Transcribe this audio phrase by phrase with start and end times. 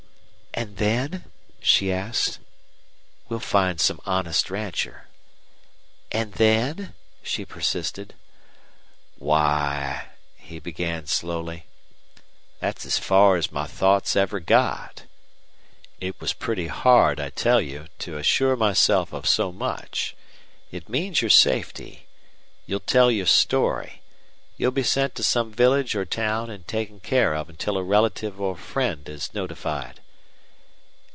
[0.53, 1.25] "And then?"
[1.61, 2.39] she asked.
[3.29, 5.07] "We'll find some honest rancher."
[6.11, 6.93] "And then?"
[7.23, 8.15] she persisted.
[9.17, 11.65] "Why," he began, slowly,
[12.59, 15.05] "that's as far as my thoughts ever got.
[16.01, 20.15] It was pretty hard, I tell you, to assure myself of so much.
[20.69, 22.07] It means your safety.
[22.67, 24.01] You'll tell your story.
[24.57, 28.39] You'll be sent to some village or town and taken care of until a relative
[28.39, 30.01] or friend is notified."